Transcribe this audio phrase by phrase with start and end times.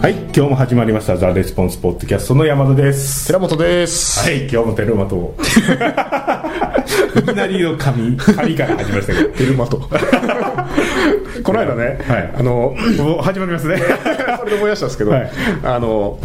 [0.00, 3.26] はい今日も始まりました「ザ・レスポンスポッドキャストの山田です。
[3.26, 4.20] 寺本です。
[4.20, 5.34] はい今日もテルマと。
[7.18, 9.28] いきなりの噛み噛みから始まりましたけど。
[9.30, 9.78] テルマと。
[11.42, 12.34] この間ね、はい。
[12.38, 12.76] あの
[13.22, 13.78] 始まりますね。
[14.38, 15.30] それで思い出したんですけど、はい。
[15.64, 16.20] あの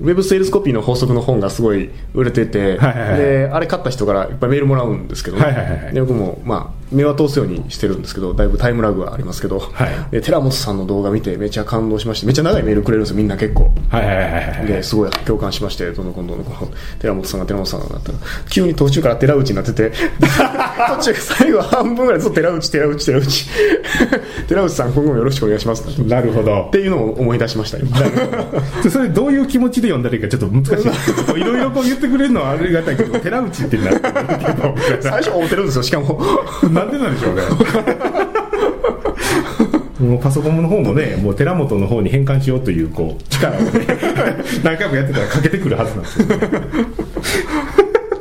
[0.00, 3.18] ウェブセールスコピーの法則の本がすごい売れてて、はいはいはい。
[3.18, 5.44] であれ買った人からいっぱいメールもらうんですけど、ね。
[5.44, 5.94] はいはいはい。
[5.94, 10.10] で僕も、まあ、目は通すようにしてるんですけどだいぶタイムラグはありますけど、はい。
[10.10, 13.72] で寺本さんの動画見てめちゃ感動しましてめっちゃ長いメールくれるんですよみんな結構。
[13.90, 18.18] はいはいはいはいですごい共感しましてどんどんどんどんこの寺本さんが寺本さんがなったら
[18.50, 19.92] 急に途中から寺内になってて
[20.98, 23.48] 途中最後半分ぐらいずっと寺内寺内寺内。
[24.48, 25.84] 寺内 さん今後もよろしくお願いします。
[26.02, 26.66] なるほど。
[26.68, 27.98] っていうのを思い出しました今。
[28.82, 30.84] でそれどういう気持ちで読んだらいいかちょっと難しい。
[30.84, 34.14] ですけどいろいろこう言ってくれるのはありがたいけど寺内ってなってる
[34.96, 36.20] け最初思ってるんですよしかも。
[36.62, 37.42] どなんでなんでしょうね。
[40.08, 43.84] もうパソコンの方もねもう寺本の方に変換しようというこう力をね
[44.62, 46.36] 何回もやってたらかけてくるはずなんですよ、ね、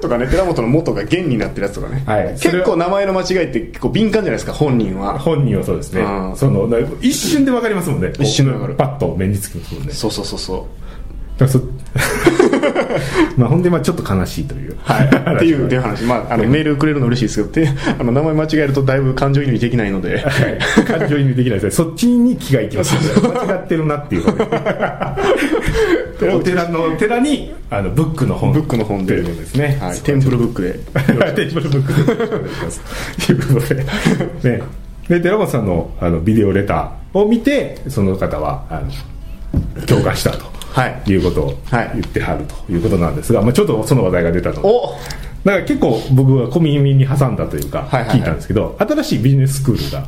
[0.02, 2.34] とかね寺本の元が元になってるやつとかね、はい。
[2.40, 5.20] 結構名前の間違いって結構敏感じゃないですか本人は。
[5.20, 6.02] 本人はそうですね。
[6.02, 6.36] うん。
[6.36, 8.12] そのな一瞬で分かりますもんね。
[8.20, 8.74] 一瞬で分かる。
[8.74, 9.94] パッと目につきますもんね。
[9.94, 11.40] そうそうそうそう。
[11.40, 11.60] だからそ
[13.38, 14.76] まあほんでまあちょっと悲しいという。
[14.84, 20.86] はい、 っていうっていう話、まあ、あのメールくれるの嬉しいですけど、であの名前間違えるとだいぶ感情移入できないので、はい。
[20.86, 21.72] 感情移入できないですね。
[21.86, 22.96] そっちに気がいきます。
[23.22, 24.24] 間違ってるなっていう
[26.36, 28.54] お寺の寺にあのブックの本。
[28.54, 29.18] ブックの本で。
[29.18, 30.80] ですね、はい、テンプルブックで、
[31.36, 32.24] テンプルブックで。
[32.36, 32.82] お願いします。
[33.28, 33.84] ということで。
[34.58, 34.62] ね。
[35.10, 40.46] で寺本さんのあのビデオレターを見てその方はあの共感したと。
[40.46, 40.52] は
[40.86, 41.12] い。
[41.12, 44.62] いうことをはい言ってはるということなんですが、まあ、ちょっとその話題が出たので。
[44.64, 44.96] お。
[45.44, 48.18] だから結構僕は小耳に挟んだというかはいはいはい。
[48.18, 50.08] 聞いたんですけど、新しいビジネススクールが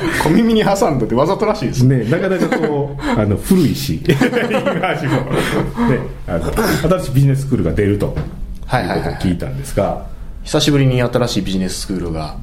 [0.24, 1.98] 小耳に挟んだってわざとらしいですね。
[1.98, 8.24] ねなかなかこう あの古いし言い回しも、ね、あの新しいビジネススクールが出るということを
[8.66, 10.06] はいはいはい聞いたんですが、
[10.44, 12.36] 久しぶりに新しいビジネススクールが、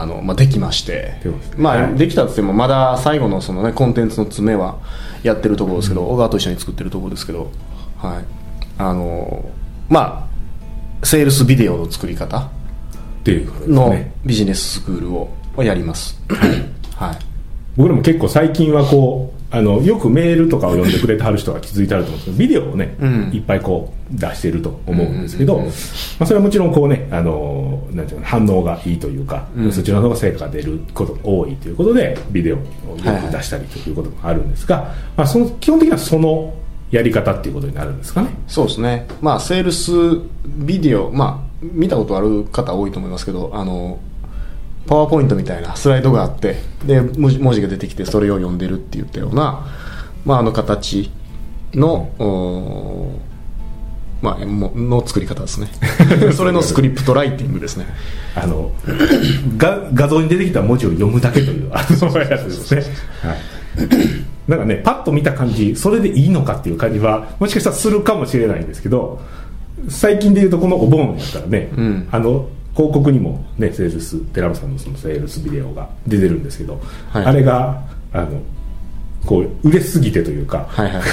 [0.00, 1.14] あの、まあ、できまして
[1.56, 4.78] まあ、はいできたって言っても、まだ最後のそのね、コンテンツの詰めは
[5.22, 7.50] やってるところですけど、小川と一緒に作ってるところですけど、
[7.98, 8.24] はい。
[8.78, 9.44] あの、
[9.88, 10.28] ま
[11.02, 12.50] あ、セールスビデオの作り方
[13.66, 15.28] のねビジネススクールを
[15.58, 16.20] やります。
[16.96, 17.18] はい。
[17.76, 23.30] 僕らも結構最近はこうあのよくメールとかを読んでくれてはる人が気づいてあると思うんですけどビデオをね、うん。
[23.32, 25.66] いっぱいこう出してると思うんですけど、ま
[26.20, 32.66] あ、それはもちろんこうねあのなんていうの反応がいいというか、そちらの方が成果が出ることが多いということでビデオをよ
[32.96, 36.52] く出したりということもあるんですが、まあ、その基本的にはその
[36.90, 38.30] やり方っていうことになるんですかね。
[38.46, 39.92] そうですね、まあ、セールス
[40.46, 43.98] ビデオ、まあ、見たことある方多いと思いますけど、あの
[44.86, 46.56] パワーポイントみたいなスライドがあって、
[46.86, 49.66] で文字が出てきて、それを読んでるって言ったような、
[50.24, 51.10] まあ、あの形
[51.74, 52.10] の、
[54.20, 55.68] まあ、もの作り方ですね、
[56.34, 57.86] それのスクリプトライティングですね。
[58.34, 58.72] あの
[59.56, 62.82] が画像に出てきた文字を読むだけというあのやつですね、
[63.22, 63.38] はい、
[64.48, 69.20] なんかねパッと見た感じそれでいいのかっていう感じはもしかしたらするかもしれないんですけど
[69.88, 72.08] 最近でいうとこのお盆やったらね、うん。
[72.10, 76.80] あの広告にもねセールス寺本さんのそのセールスビデオが出てるんですけど、
[77.10, 77.24] はい。
[77.24, 78.40] あれがあの
[79.24, 81.02] こう売れすぎてというか、はいはい。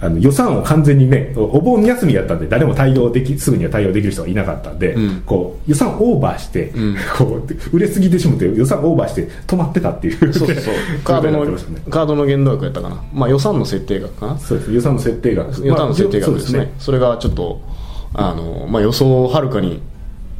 [0.00, 5.22] あの予算を完全にねおお盆休みやったんで誰も対応できすぐには対応できる人がいなかったんで、うん。
[5.26, 6.96] こう予算オーバーして、ん。
[7.16, 10.74] こう売れすぎてしまって予算オーバーして止まってたっていうそうそうそう。
[11.04, 11.52] カードのね。
[11.90, 14.72] カードの限度額やったかな、まあ、予算の設定額かな、そうです。
[14.72, 15.66] 予算の設定額。
[15.66, 17.60] 予算の設定額ですね,、まあそれがちょっと
[18.14, 19.80] あの、まあ、予想をはるかに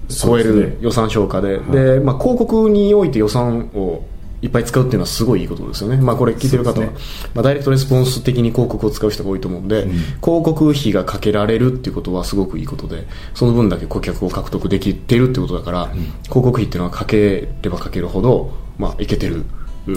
[0.09, 1.59] 超える予算消化で。
[1.59, 4.05] で、まあ、広告において予算を
[4.41, 9.87] いっぱい使うっていうのはすごいいいことですよね、まあ、これ聞いてる方は、そうですまあ、ダイレクトレスポンス的に広告を使う人が多いと思うんで、
[10.23, 19.45] 広告費がかけられるっていうことはすごくいいことでその分だけ顧客を獲得できてるってことだから、広告費っていうのはかければかけるほど、まあ、いけてる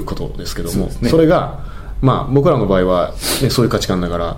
[0.06, 0.90] ことですけども。
[0.90, 1.10] そね。
[1.10, 1.64] それが、
[2.02, 3.14] まあ、僕らの場合は、
[3.44, 4.38] ね、そういう価値観だから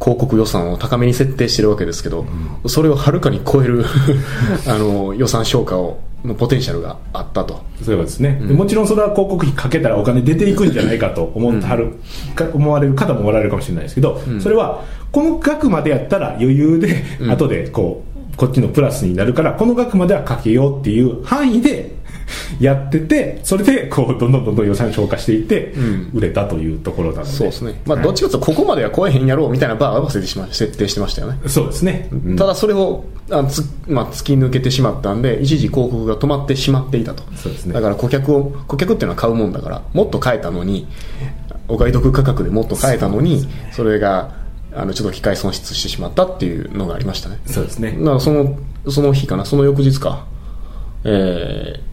[0.00, 2.26] 広告予算を高めに設定してるわけですけど、
[2.66, 3.84] それをはるかに超える
[4.66, 7.60] あの予算消化をのポテンシャルがあったと。
[7.82, 11.94] そういうことですね、でもちろんそれは広告費かけたらお金出ていくんじゃないかと思ってはる、
[12.34, 21.97] か思われる方もおられるかもしれないですけど、それはこの額までやったら余裕で、後でこうこっちのプラスになるからこの額まではかけようっていう範囲で
[22.60, 25.74] やっててそれでこうどんどんどんどん予算消化していって
[26.12, 28.04] 売れたというところなので、そうですね、まあ、はい。
[28.04, 31.38] どっちかというとここまでは超えへんやろうみたいなバーは設定しま設定してましたよね。
[31.46, 32.36] そうですね、うん。
[32.36, 37.22] ただそれをあつ、まあ、突き抜けてしまったんで一時広告が止まってしまっていたと。
[37.36, 37.74] そうですね。
[37.74, 40.86] だから顧客を顧客っていうのは買うもんだからもっと買えたのに
[41.68, 44.32] お買い得価格でもっと買えたのにそ,、れが
[44.74, 47.38] あのちょっと機械損失してしまったっていうのがありましたね。
[47.46, 47.92] そうですね。
[47.98, 48.58] だからその
[48.88, 50.26] その日かなその翌日か。
[51.04, 51.87] えー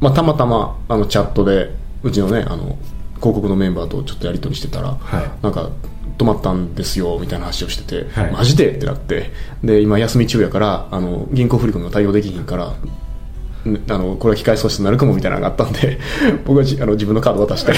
[0.00, 1.70] まあ、たまたまあのチャットで
[2.02, 2.76] うちのねあの
[3.16, 5.30] 広告のメンバーとちょっとやり取りしてたら、はい。
[5.42, 5.70] なんか
[6.18, 8.32] 止まったんですよみたいな話をしてて、はい。
[8.32, 8.72] マジで？
[8.72, 9.30] ってなって。
[9.64, 12.74] で今休み中やからあの銀行振り込みも対応できひんからん
[13.90, 15.98] あのこれは機械損失になるかもみたいなのがあったんで
[16.44, 17.72] 僕はじあの自分のカード渡して。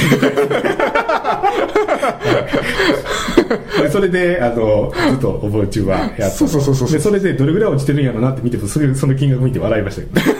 [3.80, 10.38] でそれであのずっと覚え中はやったそうそうそうそうでそれでどれぐらい落ちてるんやろなって見てその金額見て笑いましたけど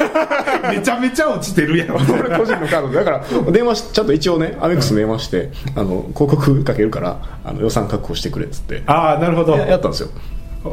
[0.68, 8.82] めちゃめちゃ落ちてるやろ 俺個人のカードでだから電話しちゃんと一応ねアメックス電話してあの広告かけるからあの予算確保してくれっつって。
[8.86, 9.56] ああなるほど。
[9.56, 10.08] ややったんですよ。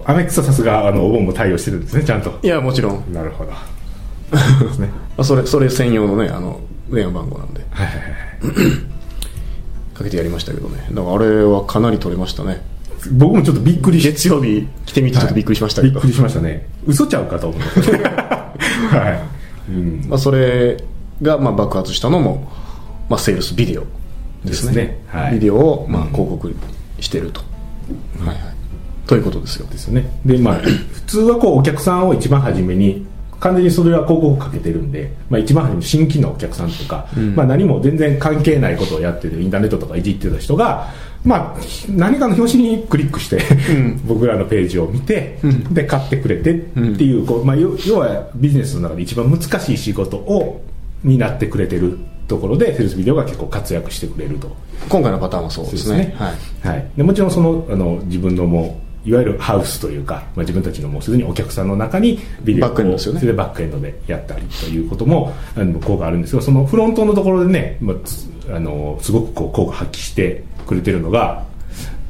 [0.06, 2.38] アメックスはさすがあのお盆も対応してるんですねちゃんと。
[2.42, 3.04] いやもちろん。
[3.14, 3.52] なるほど。
[4.60, 6.60] そうですねまあそれそれ専用のねあの
[6.92, 7.66] 電話番号なんで。
[7.72, 8.86] はいはいはい。
[9.96, 10.88] かけてやりましたけどね。
[10.92, 12.62] だからあれはかなり取れましたね。
[13.12, 16.68] 僕もちょっとびっくりし月曜日来てみてちょっとびっくりしましたけど、びっくりしましたね。
[16.86, 17.68] 嘘ちゃうかと思って。
[17.98, 19.35] はい、うん、
[20.08, 20.78] まあ、それ
[21.22, 22.52] がまあ爆発したのも、
[23.10, 23.84] まあ、セールスビデオ
[24.44, 24.76] ですね。
[24.76, 25.04] ね。
[25.08, 25.34] はい。
[25.36, 26.56] ビデオをまあ広告
[27.00, 27.42] してると、
[28.20, 28.38] はいはい。
[29.08, 29.68] ということですよ。
[29.68, 30.20] ですよね。
[30.26, 33.06] でまあ 普通はこうお客さんを一番初めに
[33.40, 40.88] 完全にそれは広告かけてるんで、まあ、一番初めに新規のお客さんとか、まあ、何も全然関係ないことをやってるインターネットとかいじってた人が、
[41.24, 41.60] まあ、
[41.90, 43.42] 何かの表紙にクリックして、
[44.08, 45.40] 僕らのページを見て、
[45.72, 50.62] で買ってくれてっていうこう、まあ、要要はビジネスの中で一番難しい仕事を
[51.04, 51.98] になってくれてる
[52.28, 54.56] ところでセールスビデオが結構活躍してくれると。
[54.90, 56.14] 今回のパターンはそうですね。
[56.18, 56.32] は
[56.64, 56.68] い。
[56.68, 63.20] はい、でもちろんそのあの自分のもういわゆるハウスというか、まあ、自分たちのもうすでにお客さんの中にビデオをバックエンドですよね。
[63.20, 71.46] それでバックエンドでやったりということもあの効果あるんですがそのフロントのところでね、まあ、つあのすごくこう効果発揮してくれてるのが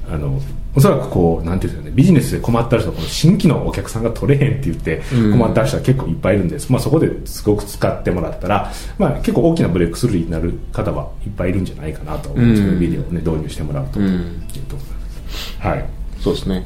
[0.09, 0.39] あの
[0.75, 5.01] おそらくこうなんていうんですかねビジネスで困った人この新規のお客さんが取れへんって言って
[5.31, 12.80] 困った人は結構いっぱいいるんです、まあ、そこですごく使ってもらったら、まあ、結構大きなブレイクスルーになる方はいっぱいいるんじゃないかなと思うんですけど、うん。
[12.80, 15.57] ビデオを、ね、導入してもらうと、うんいうところです。
[15.59, 15.86] はい。
[16.19, 16.65] そうですね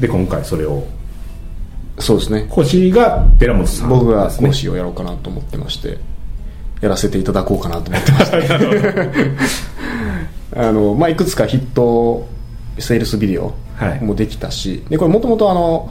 [0.00, 0.84] で今回それを。
[1.98, 2.46] そうですね。
[2.48, 5.98] 講師が寺本さん僕が講師をやろうかなと思ってまして
[6.80, 8.56] やらせていただこうかなと思ってました
[10.68, 12.26] あの、まあ、いくつかヒット
[12.78, 14.04] セールスビデオはい。
[14.04, 15.90] もできたし、でこれもともとあの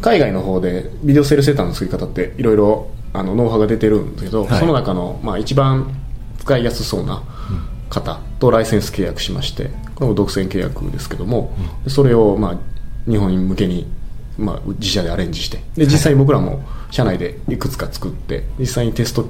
[0.00, 4.60] 海外の方でビデオセールセーターの作り方っていろいろあのノウハウが出てるんですけど、はい。
[4.60, 5.92] その中の、まあ、一番
[6.38, 7.22] 使いやすそうな
[7.90, 11.52] 方とライセンス契約しましてこれも独占契約ですけども、
[11.88, 12.58] それを、まあ、
[13.08, 13.86] 日本向けに、
[14.38, 15.62] まあ、自社でアレンジして。
[15.76, 19.28] で実際に僕らも社内でいくつか作って実際にテスト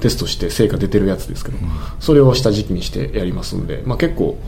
[0.00, 1.58] テストして成果出てるやつですけど、
[1.98, 4.38] それを下敷きにしてやりますんで、まあ、結構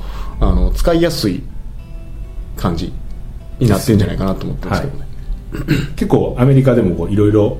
[0.40, 1.42] あの使いやすい
[2.56, 2.92] 感じ
[3.58, 5.06] になってるんじゃないかなと思ってますけどね、
[5.96, 7.58] 結構アメリカでもこういろいろ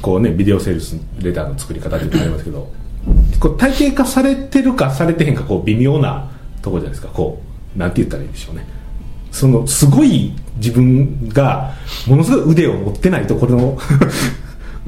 [0.00, 2.72] こうねビデオセールスレターの作り方っていうのがありますけど
[3.40, 6.30] こう体系化されてるかされてへんかこう微妙な
[6.62, 7.08] ところじゃないですか。
[7.12, 7.42] こ
[7.74, 8.66] うなんて言ったらいいんでしょうね。
[9.32, 11.72] そのすごい自分が
[12.06, 13.78] ものすごい腕を持ってないところの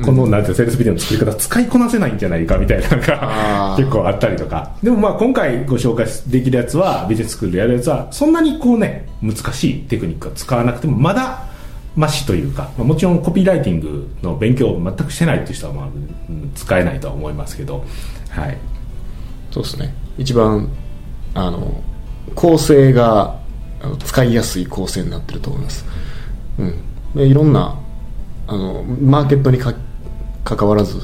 [0.03, 4.73] このなんていうのセールスビデオの作り方使いこなせないんじゃないかみたいなのが結構あったりとか。
[4.83, 11.45] でもまあ今回ご紹介できるやつはビジネススクールでやるやつはそんなにこうね難しいテクニックは使わなくてもまだ
[11.95, 15.89] マシというか、まあ、もちろんコピーライティングの勉強を全くしてないっていう人はまあう
[16.33, 17.85] ん使えないとは思いますけど。
[18.31, 18.59] はい。
[19.53, 19.95] そうですね。
[20.19, 20.69] 一番
[21.35, 21.81] あの
[22.35, 23.39] 構成が
[23.85, 25.85] あの使いやすい構成になってると思います、
[26.59, 26.75] うん、
[27.15, 27.79] でいろんな
[28.47, 29.75] あのマーケットにか
[30.45, 31.01] 関わらず、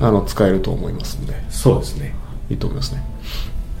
[0.00, 1.34] あの使えると思いますんで。
[1.50, 2.14] そうですね。
[2.48, 3.02] いいと思いますね。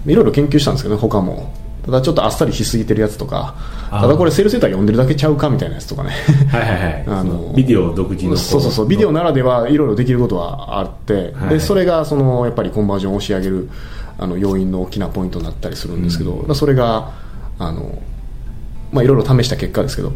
[0.06, 1.54] いろいろ研究したんですけどね他も。
[1.84, 3.56] ただちょっとあっさりしすぎてるやつとか
[3.90, 6.10] ただこれセールセーター読んでるだけちゃうかみたいなやつとかね。
[6.50, 7.04] はいはいはい。
[7.08, 8.86] あのビデオ独自のこそうそうそう。
[8.88, 13.68] ビデオならではいろいろできることはあって、はいでそれがそのやっぱりコンバージョンを押し上げる
[14.18, 17.10] あの要因の大きなポイントになったりするんですけど、だからそれが
[17.58, 18.02] あの、
[18.92, 20.12] まあ、いろいろ試した結果ですけど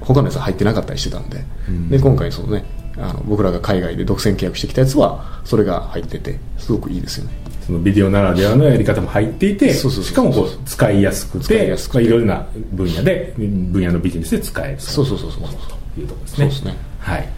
[0.00, 1.44] 他のやつは入ってなかったりしてたんで,、
[1.90, 2.64] で今回その、ね、
[2.96, 7.32] あの僕らが海外で独占契約してきたやつはそれが入っててすごくいいですよね。
[7.66, 11.98] そのビデオならではのやり方も入っていてしかもこう使いやすくて使いやすくて。
[11.98, 15.50] まあいろいろな分野で分野のビジネスで使えるそうそうそうそうそう。
[15.94, 16.36] というところですね。
[16.36, 16.76] そうですね。
[16.98, 17.28] はい、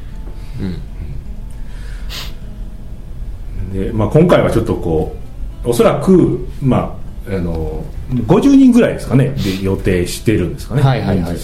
[3.73, 5.17] でまあ、今回はちょっとこ
[5.65, 6.99] うおそらく、ま
[7.29, 9.31] あ、あの50人ぐらいですかね。
[9.31, 11.37] で 予定してるんですかね、はいはいはい。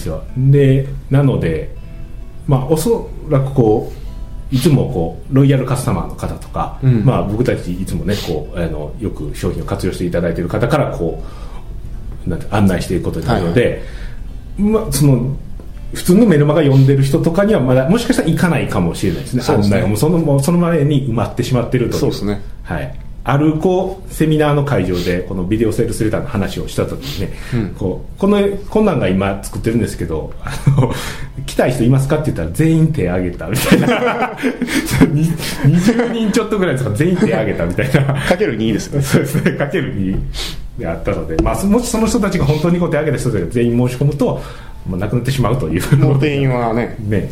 [0.51, 1.75] でなので、
[2.47, 3.91] まあ、おそらくこ
[4.51, 7.03] ういつもこうロイヤルカスタマーの方とか、うん。
[7.05, 11.23] まあ、僕たちいつもねこうあのよく商品を活用していただいている方からこ
[12.25, 13.83] なんて案内していくことになるので、
[14.57, 15.35] まあ、その
[15.93, 19.43] 普通のメルマガ読んでる人とかにはまだもしかしたら行かないかもしれないですね。
[19.47, 21.99] 案内がもうそのその前に埋まってしまってるという。
[21.99, 22.41] そうですね。
[22.63, 30.91] はいあるこうセミナーの会場でこのビデオセールスレターの話をした時にね、こうこのこんなんが今作ってるんですけどあの
[31.45, 33.87] 来たい人いますかって言ったら全員手挙げたみたいな。
[35.11, 38.21] に20人ちょっとぐらいですか全員手挙げたみたいな。
[38.21, 39.03] かける2ですよね。
[39.03, 40.17] そうですね、かける2
[40.79, 44.41] であったので、まあ、もしその人たちが本当にこう手挙げた人たちが全員申し込むと、
[44.89, 46.95] まあ、なくなってしまうという、もう定員はね。
[47.07, 47.29] ね、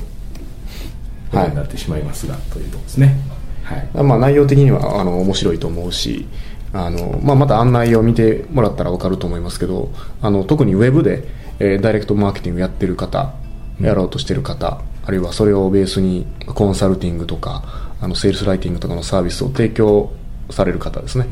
[1.32, 1.46] こはい。
[1.48, 3.37] とになってしまいますが、というところですね。
[3.68, 4.04] はい。
[4.04, 6.26] まあ、内容的にはあの面白いと思うし
[6.72, 11.28] あの、まあ、また案内を見てもらったら分かると思いますけどあの特にウェブで、
[11.60, 13.34] えーダイレクトマーケティングやってる方
[13.82, 20.12] やろうとしてる方、あるいはそれをベースにコンサルティングとかあのセールスライティングとかのサービスを提供
[20.50, 21.28] される方ですね、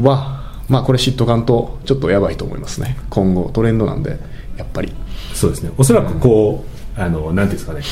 [0.00, 2.96] は、まあ、これ知っとかんとちょっとやばいと思いますね。
[3.10, 4.18] 今後トレンドなんで
[4.56, 4.92] やっぱり。
[5.34, 5.72] そうですね。
[5.78, 6.64] おそらくこ
[6.96, 7.82] う、あの、なんていうんですかね、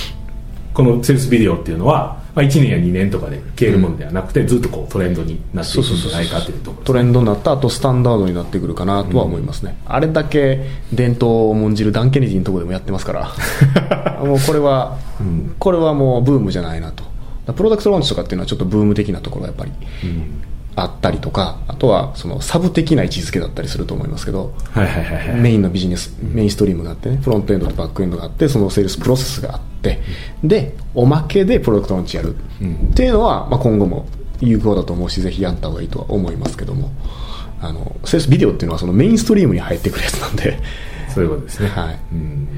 [0.75, 14.23] このセールスビデオっていうのは、まあ、1年や2年とかで消えるものではなくて、ずっとこうトレンドになっていくんじゃないかというところトレンドになった後スタンダードになってくるかなとは思いますね、あれだけ伝統を重んじるダン・ケネディのところでもやってますから。
[14.25, 14.99] もうこれは、
[15.59, 17.03] これはもうブームじゃないなと。
[17.55, 19.73] プロダクトローンチとかっていうのはちょっとブーム的なところがやっぱり
[20.83, 25.41] あったりとかあとはそのサブ的な位置づけだったりすると思いますけどはいはいはいはい。
[25.41, 30.01] メインのビジネス、メインストリームがあってね、フロントエンドとバックエンドがあって、そのセールスプロセスがあって、
[30.43, 32.35] で、おまけでプロダクトローンチやる。
[32.35, 34.07] っていうのは、まあ、今後も
[34.41, 36.91] 有効だと思うし、ぜひやった方がいいとは思いますけども、
[37.61, 40.59] あの、セールスビデオっていうのはそのメインストリームに入ってくるやつなんで、
[41.15, 41.69] そういうことですね。
[41.69, 41.99] はい。
[42.13, 42.49] うん。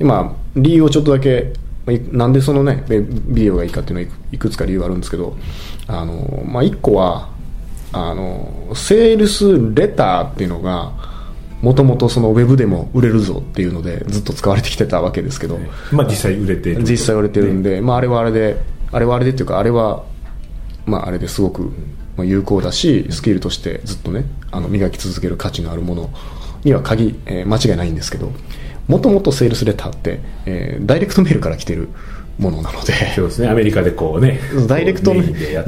[0.00, 1.52] 今、理由をちょっとだけ、
[2.12, 5.36] なんでそのね、ビビデオがいいかっていうのはいくつか理由があるんですけど、
[5.86, 7.28] あの、まあ、一個は、
[7.92, 10.92] あの、セールスレターっていうのが、
[11.60, 15.58] もともとそのウェブでも売れるぞっていうのでずっと使われてきてたわけですけど、
[15.92, 18.56] まあ実際売れて実際売れてるんで、まあ、あれはあれで、
[18.92, 20.04] あれはあれでっていうか、あれは、
[20.84, 21.72] まあ、あれですごく
[22.18, 26.10] まあ有効だし、スキルとしてずっとね、あの磨き続ける価値のあるもの
[26.64, 28.30] には鍵、えー間違いないんですけど、
[28.88, 31.88] もともとセールスレターって、えーダイレクトメールから来てる
[32.38, 33.48] ものなので、そうですね。
[33.48, 34.40] アメリカでこうね。
[34.66, 35.14] ダイレクト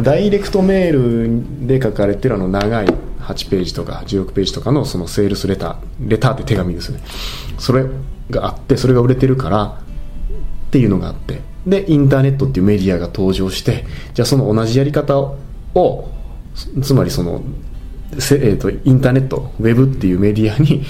[0.01, 2.87] ダイレクトメールで書かれてるあの長い
[3.21, 7.01] 8ページとか16ページとかのそのセールスレターレターって手紙ですね。
[7.59, 7.85] それ
[8.31, 11.41] があってそれが売れてるからっていうのがあって。
[11.67, 16.09] でインターネットっていうメディアが登場してじゃあその同じやり方を
[16.55, 17.43] つつまりその
[18.21, 20.85] せ、えー、とインターネットウェブっていうメディアに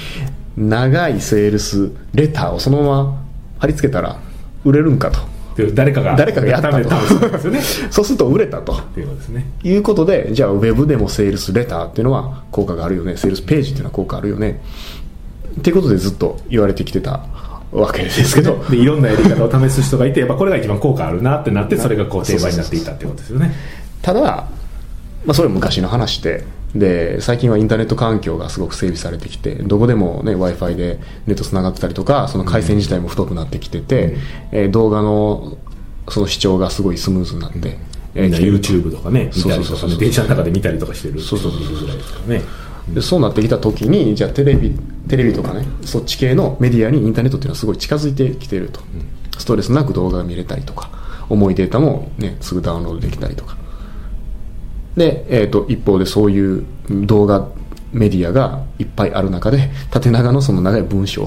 [0.57, 3.23] 長いセールスレターをそのまま
[3.59, 4.19] 貼り付けたら
[4.65, 5.21] 売れるんかと。
[5.57, 6.79] で誰かが誰かがやったと。
[6.79, 7.61] 試したんですよね。
[7.91, 8.73] そうすると売れたと。
[8.97, 9.51] いうことですね。
[9.63, 14.61] いうことで、じゃあウェブでもセールスレターっていうのは効果があるよね、セールスページっていうのは効果あるよね。
[15.59, 17.25] っていうことでずっと言われてきてた
[17.73, 23.53] わけですけど、でいろんなやり方を試す人がいてやっぱこれが一番効果あるなってなってそれがこう定番になっていったってことですよね。
[24.03, 24.49] ただ、ま
[25.29, 26.45] あそれは昔の話で、
[26.78, 34.16] で、最近はインターネット環境がすごく整備されてきて、どこでもね、Wi-Fi でネット繋がってたりとか、その回線自体も太くなってきてて、
[34.52, 35.59] えー動画の
[36.09, 37.78] その視聴がすごいスムーズになって、
[38.14, 42.42] えーみんな来てると YouTube とかね見たりと電車の中で見たりとかしてるそうそうそう人もいるぐらいですからね
[42.95, 44.73] でそうなってきた時にじゃあテレビ
[45.09, 48.80] テレビとかねそっち系のメディアにインターネットっていうのはすごい近づいてきてると、
[49.38, 50.90] ストレスなく動画が見れたりとか
[51.28, 53.56] 重いデータも、ね、すぐダウンロードできたりとか
[54.97, 57.49] で、えー、と一方でそういう動画
[57.93, 61.25] メディアがいっぱいある中で縦長のその長い文章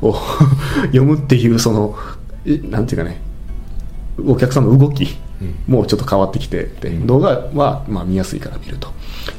[0.00, 0.16] を
[0.86, 1.96] 読むっていうその
[2.44, 3.20] えなんていうかね
[4.26, 5.16] お客さんの動き
[5.66, 8.92] もちょっと変わってきてて、動画はまあ見やすいから見ると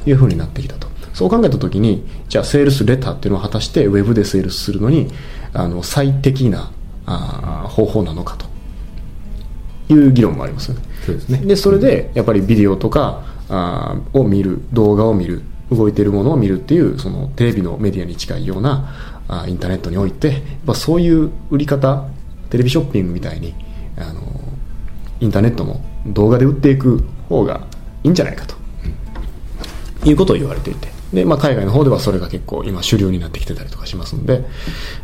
[0.04, 0.88] いうふうになってきたと。
[1.14, 5.12] そう考えた時にじゃあセールスレターっていうのは果たしてウェブでセールスするのに
[5.52, 6.72] あの最適な
[7.06, 10.82] あー方法なのかという議論もありますよね。
[11.06, 11.38] そうですね。
[11.38, 22.08] でそれでやっぱりビデオとかあーを見る動画を見る動いてるものを見るっていうそのテレビのメディアに近いようなあーインターネットにおいてやっぱそういう売り方
[22.50, 23.54] テレビショッピングみたいに
[23.96, 24.22] あの
[25.20, 27.66] インターネットも動画で売っていく方が
[28.02, 28.54] いいんじゃないかと。
[30.04, 30.88] いうことを言われていて。
[31.12, 34.44] で、まあ、海外の方ではそれが結構今主流になってきてたりとかしますんで、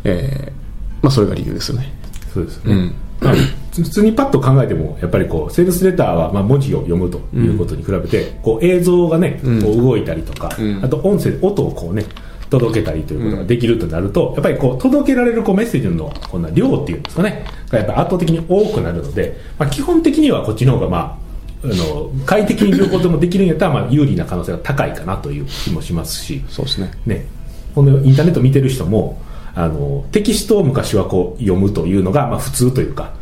[0.03, 1.91] えーまあ、それが理由ですよね。
[2.33, 2.95] そうですね、うん。
[3.19, 3.33] まあ
[3.71, 10.83] 普通にパッと考えてもやっぱりこうセールスレターはまあ文字を読むということに比べて、こう映像がねこう動いたりとか、うん。
[10.83, 12.05] あと音声音をこうね
[12.49, 21.21] 届けたりということができるとなると、やっぱりこう届けられるこうメッセージのこんな量っていうんですかねがやっぱり圧倒的に多くなるので、まあ、基本的にはこっちの方がまあ
[21.63, 26.91] あの快適に両方ともできるんやったらまあ有利な可能性が高いかなという気もしますし、そうですね。
[27.05, 27.25] ね、
[27.73, 29.21] このインターネット見てる人も
[29.53, 33.13] あのテキストを昔はこう読むというのが、まあ、普通というか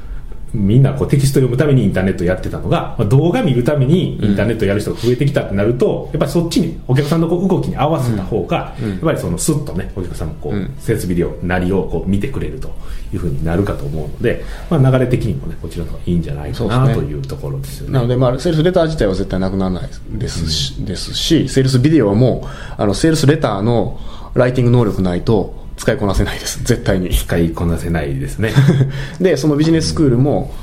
[0.54, 12.70] みんなこうテキスト読むためにインターネットやってたのが、まあ、動画見るためにインターネットやる人が増えてきたってなると、やっぱりそっちにお客さんのこう動きに合わせた方が、やっぱりそのスッとねお客さんもこう、設備量なりをこう見てくれると
[13.14, 17.94] いうふうになるかと思うので、まあ、流れ的にもねこちらの方がいいんじゃないかな、というところですよね。
[17.94, 20.50] なので、まあ、セールスレター自体は絶対なくならないです。
[20.50, 24.00] し,、ですしセールスビデオもあのセールスレターの
[24.34, 28.52] ライティング能力ないと使いこなせないです絶対に使いこなせないですね
[29.20, 30.54] でそのビジネススクールも、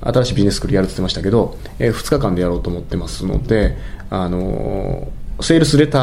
[0.00, 3.76] 新しいビジネススクールやるって言ってましたけど、えー、2日間でやろうと思ってますので、
[4.10, 5.98] あのー、セールスレタ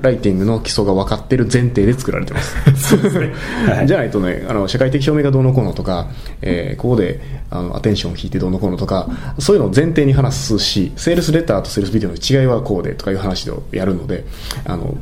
[0.00, 2.96] ーライティングの基礎が分かってる前提で作られてます。
[2.96, 3.32] ね。
[3.66, 6.08] はい、 じゃないとね、あの、社会的証明がどうのこうのとか、
[6.42, 7.20] えー、ここで、
[7.50, 9.08] あの、アテンションを引いてどうのこうのとか、
[9.38, 14.24] そういうのを前提に話すし、セールスレターとセールスビデオの違いはこうでとかいう話をやるので、
[14.64, 14.96] あの、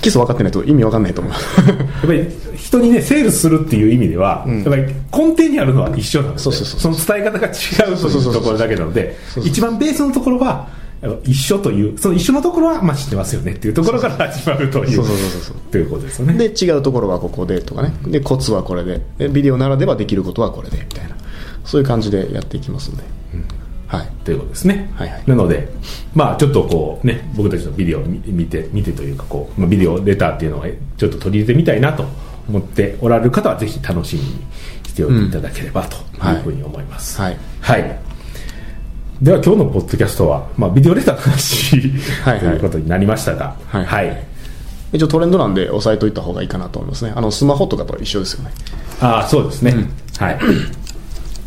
[0.00, 10.68] 基礎分かってないと意味分かんないと思いますやっぱり人にねセールするっていう意味では、うん、やっぱり根底にあるのは一緒なのでそうそうそうその伝え方が違うというところだけなので一番ベースのところは
[11.24, 15.56] 一緒というその一緒のところはまあ知ってますよねっていうところから始まるというそうそうそうそう。
[15.70, 16.34] ということですよね。
[16.34, 17.92] で違うところはここでとかね。
[18.06, 19.02] でコツはこれで。
[19.18, 21.16] でビデオならではできることはこれでみたいな。
[21.66, 23.02] そういう感じでやっていきますんで、
[23.34, 23.44] うん
[23.86, 25.68] はい、ということですね、はいはい、なので、
[26.14, 30.64] まあ、ちょっとこうね僕たちのビデオを見て見てというかこう、まあ、ビデオレターっていうのを
[30.96, 32.04] ちょっと取り入れてみたいなと
[32.48, 34.28] 思っておられる方はぜひ楽しみに
[34.86, 37.98] しておいていただければというふうに思います、はい、はい、
[39.22, 41.80] では今日のポッドキャストは、まあ、ビデオレターの話
[42.22, 44.26] はい、ということになりましたがはい、はい。
[44.92, 47.12] 一応トレンドなんで押さえといた方がいいかなと思いますね。
[47.14, 48.52] あのスマホとかと一緒ですよね。
[49.00, 50.38] ああそうですね、うん、はい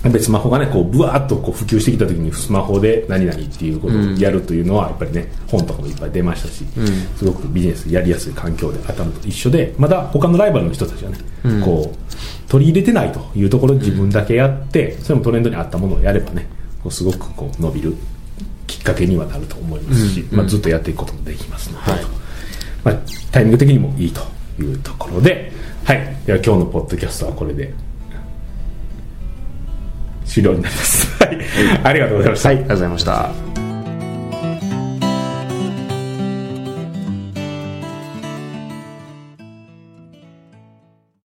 [0.04, 6.86] やっぱりスマホがねこうブワーッとこう普及してきた時にスマホで何々っていうことをやるというのはやっぱりね本とかもいっぱい出ましたし、うん、
[7.18, 16.48] すごくビジネスやりやすい環境で当たると一緒でまた他のライバルの人たちはね、うん、こう取り入れてないというところで自分だけやってそれもトレンドに合ったものをやればね
[16.82, 17.94] こうすごくこう伸びる
[18.68, 22.06] きっかけにはなると思いますし、うん、まあ、ずっとやっていくこともできますので、はい、
[22.86, 22.96] まあ、
[23.32, 24.22] タイミング的にもいいと
[24.62, 25.52] いうところで、
[25.84, 27.74] はい、では今日のポッドキャストはこれで
[30.30, 31.08] 終了になります。
[31.24, 31.38] はい。
[31.84, 32.50] ありがとうございました。
[32.50, 33.69] はい、ありがとうございました。